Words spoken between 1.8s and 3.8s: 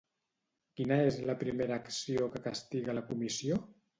acció que castiga la Comissió?